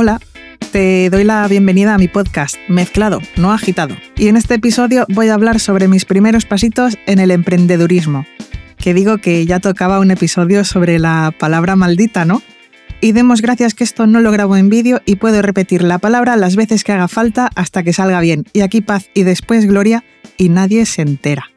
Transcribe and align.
Hola, 0.00 0.20
te 0.70 1.10
doy 1.10 1.24
la 1.24 1.48
bienvenida 1.48 1.92
a 1.92 1.98
mi 1.98 2.06
podcast, 2.06 2.54
Mezclado, 2.68 3.20
no 3.36 3.52
agitado. 3.52 3.96
Y 4.16 4.28
en 4.28 4.36
este 4.36 4.54
episodio 4.54 5.04
voy 5.08 5.26
a 5.26 5.34
hablar 5.34 5.58
sobre 5.58 5.88
mis 5.88 6.04
primeros 6.04 6.46
pasitos 6.46 6.96
en 7.06 7.18
el 7.18 7.32
emprendedurismo. 7.32 8.24
Que 8.76 8.94
digo 8.94 9.18
que 9.18 9.44
ya 9.44 9.58
tocaba 9.58 9.98
un 9.98 10.12
episodio 10.12 10.62
sobre 10.62 11.00
la 11.00 11.34
palabra 11.36 11.74
maldita, 11.74 12.24
¿no? 12.24 12.42
Y 13.00 13.10
demos 13.10 13.42
gracias 13.42 13.74
que 13.74 13.82
esto 13.82 14.06
no 14.06 14.20
lo 14.20 14.30
grabo 14.30 14.56
en 14.56 14.68
vídeo 14.68 15.02
y 15.04 15.16
puedo 15.16 15.42
repetir 15.42 15.82
la 15.82 15.98
palabra 15.98 16.36
las 16.36 16.54
veces 16.54 16.84
que 16.84 16.92
haga 16.92 17.08
falta 17.08 17.50
hasta 17.56 17.82
que 17.82 17.92
salga 17.92 18.20
bien. 18.20 18.44
Y 18.52 18.60
aquí 18.60 18.80
paz 18.80 19.10
y 19.14 19.24
después 19.24 19.66
gloria 19.66 20.04
y 20.36 20.48
nadie 20.48 20.86
se 20.86 21.02
entera. 21.02 21.50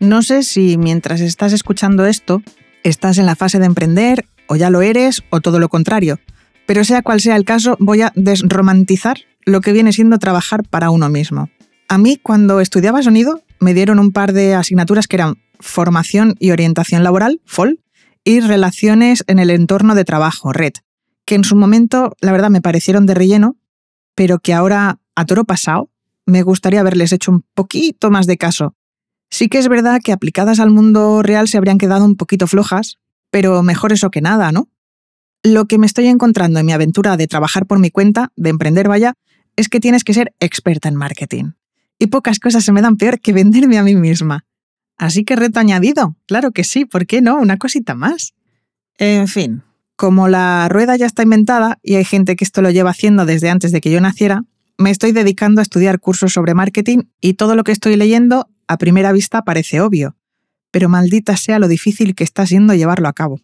No 0.00 0.22
sé 0.22 0.42
si 0.42 0.78
mientras 0.78 1.20
estás 1.20 1.52
escuchando 1.52 2.06
esto, 2.06 2.42
estás 2.82 3.18
en 3.18 3.26
la 3.26 3.36
fase 3.36 3.58
de 3.58 3.66
emprender, 3.66 4.24
o 4.46 4.56
ya 4.56 4.70
lo 4.70 4.80
eres, 4.80 5.22
o 5.28 5.42
todo 5.42 5.58
lo 5.58 5.68
contrario. 5.68 6.18
Pero 6.66 6.84
sea 6.84 7.02
cual 7.02 7.20
sea 7.20 7.36
el 7.36 7.44
caso, 7.44 7.76
voy 7.78 8.02
a 8.02 8.12
desromantizar 8.14 9.18
lo 9.44 9.60
que 9.60 9.72
viene 9.72 9.92
siendo 9.92 10.18
trabajar 10.18 10.64
para 10.64 10.90
uno 10.90 11.08
mismo. 11.08 11.50
A 11.88 11.98
mí, 11.98 12.18
cuando 12.22 12.60
estudiaba 12.60 13.02
sonido, 13.02 13.42
me 13.60 13.74
dieron 13.74 13.98
un 13.98 14.12
par 14.12 14.32
de 14.32 14.54
asignaturas 14.54 15.06
que 15.06 15.16
eran 15.16 15.36
formación 15.60 16.34
y 16.38 16.50
orientación 16.50 17.04
laboral, 17.04 17.40
FOL, 17.44 17.80
y 18.24 18.40
relaciones 18.40 19.22
en 19.26 19.38
el 19.38 19.50
entorno 19.50 19.94
de 19.94 20.04
trabajo, 20.04 20.52
RED, 20.52 20.72
que 21.26 21.34
en 21.34 21.44
su 21.44 21.56
momento, 21.56 22.16
la 22.20 22.32
verdad, 22.32 22.50
me 22.50 22.62
parecieron 22.62 23.04
de 23.06 23.14
relleno, 23.14 23.56
pero 24.14 24.38
que 24.38 24.54
ahora, 24.54 24.98
a 25.14 25.24
toro 25.26 25.44
pasado, 25.44 25.90
me 26.26 26.42
gustaría 26.42 26.80
haberles 26.80 27.12
hecho 27.12 27.30
un 27.30 27.44
poquito 27.54 28.10
más 28.10 28.26
de 28.26 28.38
caso. 28.38 28.74
Sí 29.30 29.48
que 29.48 29.58
es 29.58 29.68
verdad 29.68 30.00
que 30.02 30.12
aplicadas 30.12 30.58
al 30.58 30.70
mundo 30.70 31.22
real 31.22 31.48
se 31.48 31.58
habrían 31.58 31.78
quedado 31.78 32.04
un 32.04 32.16
poquito 32.16 32.46
flojas, 32.46 32.98
pero 33.30 33.62
mejor 33.62 33.92
eso 33.92 34.10
que 34.10 34.22
nada, 34.22 34.52
¿no? 34.52 34.68
Lo 35.46 35.66
que 35.66 35.76
me 35.76 35.86
estoy 35.86 36.06
encontrando 36.06 36.58
en 36.58 36.64
mi 36.64 36.72
aventura 36.72 37.18
de 37.18 37.26
trabajar 37.26 37.66
por 37.66 37.78
mi 37.78 37.90
cuenta, 37.90 38.32
de 38.34 38.48
emprender 38.48 38.88
vaya, 38.88 39.12
es 39.56 39.68
que 39.68 39.78
tienes 39.78 40.02
que 40.02 40.14
ser 40.14 40.34
experta 40.40 40.88
en 40.88 40.96
marketing. 40.96 41.52
Y 41.98 42.06
pocas 42.06 42.40
cosas 42.40 42.64
se 42.64 42.72
me 42.72 42.80
dan 42.80 42.96
peor 42.96 43.20
que 43.20 43.34
venderme 43.34 43.76
a 43.76 43.82
mí 43.82 43.94
misma. 43.94 44.46
Así 44.96 45.22
que 45.22 45.36
reto 45.36 45.60
añadido. 45.60 46.16
Claro 46.26 46.52
que 46.52 46.64
sí, 46.64 46.86
¿por 46.86 47.06
qué 47.06 47.20
no? 47.20 47.36
Una 47.36 47.58
cosita 47.58 47.94
más. 47.94 48.32
En 48.96 49.28
fin, 49.28 49.62
como 49.96 50.28
la 50.28 50.66
rueda 50.70 50.96
ya 50.96 51.04
está 51.04 51.22
inventada 51.22 51.78
y 51.82 51.96
hay 51.96 52.04
gente 52.04 52.36
que 52.36 52.44
esto 52.44 52.62
lo 52.62 52.70
lleva 52.70 52.90
haciendo 52.90 53.26
desde 53.26 53.50
antes 53.50 53.70
de 53.70 53.82
que 53.82 53.90
yo 53.90 54.00
naciera, 54.00 54.44
me 54.78 54.90
estoy 54.90 55.12
dedicando 55.12 55.60
a 55.60 55.62
estudiar 55.62 56.00
cursos 56.00 56.32
sobre 56.32 56.54
marketing 56.54 57.02
y 57.20 57.34
todo 57.34 57.54
lo 57.54 57.64
que 57.64 57.72
estoy 57.72 57.96
leyendo 57.96 58.48
a 58.66 58.78
primera 58.78 59.12
vista 59.12 59.42
parece 59.42 59.82
obvio, 59.82 60.16
pero 60.70 60.88
maldita 60.88 61.36
sea 61.36 61.58
lo 61.58 61.68
difícil 61.68 62.14
que 62.14 62.24
está 62.24 62.46
siendo 62.46 62.72
llevarlo 62.72 63.08
a 63.08 63.12
cabo. 63.12 63.40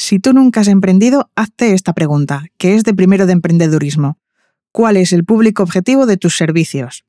Si 0.00 0.20
tú 0.20 0.32
nunca 0.32 0.60
has 0.60 0.68
emprendido, 0.68 1.28
hazte 1.34 1.74
esta 1.74 1.92
pregunta, 1.92 2.44
que 2.56 2.76
es 2.76 2.84
de 2.84 2.94
primero 2.94 3.26
de 3.26 3.32
emprendedurismo. 3.32 4.16
¿Cuál 4.70 4.96
es 4.96 5.12
el 5.12 5.24
público 5.24 5.64
objetivo 5.64 6.06
de 6.06 6.16
tus 6.16 6.36
servicios? 6.36 7.04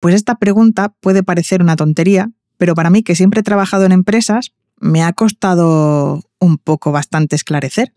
Pues 0.00 0.14
esta 0.14 0.36
pregunta 0.36 0.94
puede 1.00 1.22
parecer 1.22 1.60
una 1.60 1.76
tontería, 1.76 2.30
pero 2.56 2.74
para 2.74 2.88
mí, 2.88 3.02
que 3.02 3.14
siempre 3.14 3.40
he 3.40 3.42
trabajado 3.42 3.84
en 3.84 3.92
empresas, 3.92 4.54
me 4.80 5.02
ha 5.02 5.12
costado 5.12 6.22
un 6.38 6.56
poco 6.56 6.92
bastante 6.92 7.36
esclarecer. 7.36 7.92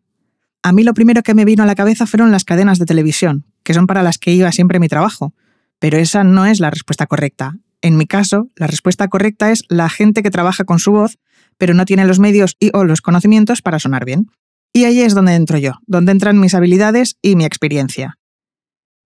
A 0.61 0.73
mí 0.73 0.83
lo 0.83 0.93
primero 0.93 1.23
que 1.23 1.33
me 1.33 1.45
vino 1.45 1.63
a 1.63 1.65
la 1.65 1.75
cabeza 1.75 2.05
fueron 2.05 2.29
las 2.29 2.43
cadenas 2.43 2.79
de 2.79 2.85
televisión, 2.85 3.45
que 3.63 3.73
son 3.73 3.87
para 3.87 4.03
las 4.03 4.17
que 4.17 4.33
iba 4.33 4.51
siempre 4.51 4.81
mi 4.81 4.89
trabajo. 4.89 5.33
Pero 5.79 5.97
esa 5.97 6.25
no 6.25 6.45
es 6.45 6.59
la 6.59 6.69
respuesta 6.69 7.07
correcta. 7.07 7.55
En 7.81 7.95
mi 7.95 8.07
caso, 8.07 8.49
la 8.57 8.67
respuesta 8.67 9.07
correcta 9.07 9.51
es 9.51 9.63
la 9.69 9.87
gente 9.87 10.21
que 10.21 10.31
trabaja 10.31 10.65
con 10.65 10.79
su 10.79 10.91
voz 10.91 11.17
pero 11.57 11.73
no 11.73 11.85
tiene 11.85 12.05
los 12.05 12.19
medios 12.19 12.55
y 12.59 12.71
o 12.73 12.83
los 12.83 13.01
conocimientos 13.01 13.61
para 13.61 13.79
sonar 13.79 14.05
bien. 14.05 14.29
Y 14.73 14.85
ahí 14.85 15.01
es 15.01 15.13
donde 15.13 15.35
entro 15.35 15.57
yo, 15.57 15.73
donde 15.85 16.11
entran 16.11 16.39
mis 16.39 16.53
habilidades 16.53 17.17
y 17.21 17.35
mi 17.35 17.45
experiencia. 17.45 18.17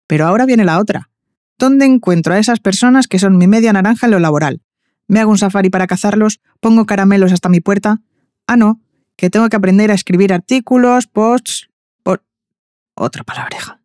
Pero 0.07 0.25
ahora 0.25 0.45
viene 0.45 0.65
la 0.65 0.79
otra. 0.79 1.09
¿Dónde 1.57 1.85
encuentro 1.85 2.33
a 2.33 2.39
esas 2.39 2.59
personas 2.59 3.07
que 3.07 3.19
son 3.19 3.37
mi 3.37 3.47
media 3.47 3.73
naranja 3.73 4.07
en 4.07 4.11
lo 4.11 4.19
laboral? 4.19 4.61
¿Me 5.07 5.19
hago 5.19 5.31
un 5.31 5.37
safari 5.37 5.69
para 5.69 5.87
cazarlos? 5.87 6.39
¿Pongo 6.59 6.85
caramelos 6.85 7.31
hasta 7.31 7.49
mi 7.49 7.59
puerta? 7.59 8.01
Ah, 8.47 8.57
no, 8.57 8.81
que 9.15 9.29
tengo 9.29 9.49
que 9.49 9.57
aprender 9.57 9.91
a 9.91 9.95
escribir 9.95 10.33
artículos, 10.33 11.07
posts... 11.07 11.69
Otra 13.01 13.23
palabreja. 13.23 13.78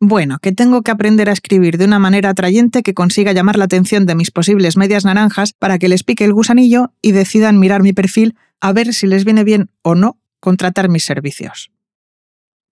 Bueno, 0.00 0.38
que 0.38 0.52
tengo 0.52 0.82
que 0.82 0.92
aprender 0.92 1.28
a 1.28 1.32
escribir 1.32 1.76
de 1.76 1.84
una 1.84 1.98
manera 1.98 2.30
atrayente 2.30 2.84
que 2.84 2.94
consiga 2.94 3.32
llamar 3.32 3.56
la 3.56 3.64
atención 3.64 4.06
de 4.06 4.14
mis 4.14 4.30
posibles 4.30 4.76
medias 4.76 5.04
naranjas 5.04 5.52
para 5.58 5.78
que 5.78 5.88
les 5.88 6.04
pique 6.04 6.24
el 6.24 6.32
gusanillo 6.32 6.92
y 7.02 7.10
decidan 7.10 7.58
mirar 7.58 7.82
mi 7.82 7.92
perfil 7.92 8.36
a 8.60 8.72
ver 8.72 8.94
si 8.94 9.08
les 9.08 9.24
viene 9.24 9.42
bien 9.42 9.70
o 9.82 9.96
no 9.96 10.16
contratar 10.38 10.88
mis 10.88 11.04
servicios. 11.04 11.72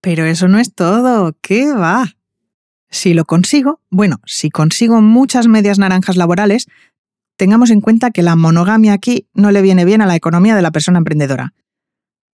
Pero 0.00 0.24
eso 0.24 0.46
no 0.46 0.60
es 0.60 0.72
todo, 0.72 1.36
¿qué 1.40 1.72
va? 1.72 2.12
Si 2.90 3.12
lo 3.12 3.24
consigo, 3.24 3.80
bueno, 3.90 4.20
si 4.24 4.50
consigo 4.50 5.00
muchas 5.02 5.48
medias 5.48 5.80
naranjas 5.80 6.16
laborales, 6.16 6.68
tengamos 7.36 7.70
en 7.70 7.80
cuenta 7.80 8.12
que 8.12 8.22
la 8.22 8.36
monogamia 8.36 8.92
aquí 8.92 9.26
no 9.34 9.50
le 9.50 9.62
viene 9.62 9.84
bien 9.84 10.00
a 10.00 10.06
la 10.06 10.14
economía 10.14 10.54
de 10.54 10.62
la 10.62 10.70
persona 10.70 10.98
emprendedora. 10.98 11.54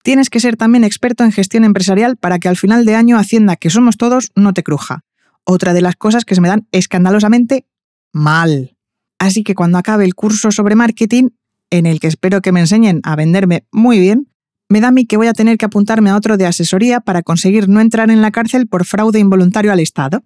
Tienes 0.03 0.29
que 0.29 0.41
ser 0.41 0.57
también 0.57 0.83
experto 0.83 1.23
en 1.23 1.31
gestión 1.31 1.63
empresarial 1.63 2.17
para 2.17 2.37
que 2.37 2.49
al 2.49 2.57
final 2.57 2.83
de 2.85 2.95
año 2.95 3.17
Hacienda, 3.17 3.55
que 3.55 3.69
somos 3.69 3.95
todos, 3.95 4.33
no 4.35 4.53
te 4.53 4.61
cruja. 4.61 5.05
Otra 5.45 5.73
de 5.73 5.81
las 5.81 5.95
cosas 5.95 6.25
que 6.25 6.35
se 6.35 6.41
me 6.41 6.49
dan 6.49 6.67
escandalosamente 6.73 7.65
mal. 8.11 8.75
Así 9.17 9.43
que 9.43 9.55
cuando 9.55 9.77
acabe 9.77 10.03
el 10.03 10.13
curso 10.13 10.51
sobre 10.51 10.75
marketing, 10.75 11.29
en 11.69 11.85
el 11.85 12.01
que 12.01 12.07
espero 12.07 12.41
que 12.41 12.51
me 12.51 12.59
enseñen 12.59 12.99
a 13.03 13.15
venderme 13.15 13.65
muy 13.71 13.97
bien, 13.97 14.27
me 14.67 14.81
da 14.81 14.89
a 14.89 14.91
mí 14.91 15.05
que 15.05 15.15
voy 15.15 15.27
a 15.27 15.33
tener 15.33 15.57
que 15.57 15.65
apuntarme 15.65 16.09
a 16.09 16.17
otro 16.17 16.35
de 16.35 16.47
asesoría 16.47 16.99
para 16.99 17.23
conseguir 17.23 17.69
no 17.69 17.79
entrar 17.79 18.11
en 18.11 18.21
la 18.21 18.31
cárcel 18.31 18.67
por 18.67 18.85
fraude 18.85 19.19
involuntario 19.19 19.71
al 19.71 19.79
Estado. 19.79 20.21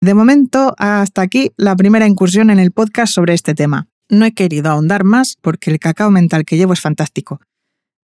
De 0.00 0.14
momento, 0.14 0.74
hasta 0.76 1.22
aquí 1.22 1.52
la 1.56 1.76
primera 1.76 2.08
incursión 2.08 2.50
en 2.50 2.58
el 2.58 2.72
podcast 2.72 3.14
sobre 3.14 3.34
este 3.34 3.54
tema. 3.54 3.86
No 4.08 4.24
he 4.24 4.32
querido 4.32 4.72
ahondar 4.72 5.04
más 5.04 5.36
porque 5.40 5.70
el 5.70 5.78
cacao 5.78 6.10
mental 6.10 6.44
que 6.44 6.56
llevo 6.56 6.72
es 6.72 6.80
fantástico 6.80 7.40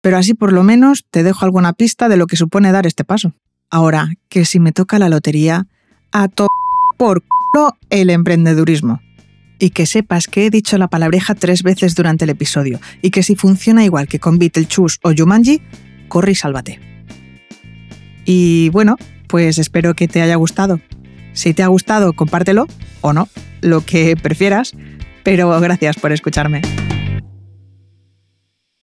pero 0.03 0.19
así 0.19 0.35
por 0.35 0.53
lo 0.53 0.63
menos 0.65 1.07
te 1.11 1.23
dejo 1.23 1.47
alguna 1.47 1.73
pista 1.73 2.11
de 2.11 2.19
lo 2.19 2.27
que 2.27 2.37
supone 2.37 2.73
dar 2.73 2.87
este 2.87 3.05
paso. 3.05 3.33
Ahora, 3.71 4.13
que 4.29 4.45
si 4.45 4.61
me 4.61 4.73
toca 4.73 4.99
la 4.99 5.09
lotería, 5.09 5.67
a 6.13 6.29
to 6.29 6.47
por 6.99 7.23
culo 7.23 7.79
el 7.89 8.11
emprendedurismo. 8.11 9.01
Y 9.59 9.71
que 9.71 9.87
sepas 9.87 10.27
que 10.27 10.45
he 10.45 10.51
dicho 10.51 10.77
la 10.77 10.89
palabreja 10.89 11.35
tres 11.35 11.63
veces 11.63 11.95
durante 11.95 12.25
el 12.25 12.31
episodio, 12.31 12.81
y 13.01 13.11
que 13.11 13.23
si 13.23 13.37
funciona 13.37 13.85
igual 13.85 14.09
que 14.09 14.19
con 14.19 14.39
Beetlejuice 14.39 14.99
o 15.03 15.13
Jumanji, 15.17 15.63
corre 16.09 16.33
y 16.33 16.35
sálvate. 16.35 16.81
Y 18.25 18.69
bueno, 18.71 18.97
pues 19.29 19.59
espero 19.59 19.95
que 19.95 20.09
te 20.09 20.21
haya 20.21 20.35
gustado. 20.35 20.81
Si 21.33 21.55
te 21.55 21.63
ha 21.63 21.69
gustado, 21.69 22.13
compártelo, 22.13 22.67
o 23.01 23.13
no, 23.13 23.29
lo 23.61 23.87
que 23.87 24.17
prefieras, 24.17 24.73
pero 25.23 25.59
gracias 25.61 25.97
por 25.97 26.13
escucharme. 26.13 26.61